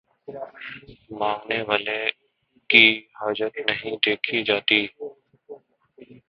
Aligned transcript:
مانگنے 1.11 1.61
والے 1.61 1.99
کی 2.69 2.85
حاجت 3.15 3.57
نہیں 3.59 3.95
دیکھی 4.05 4.43
جاتی 4.43 4.85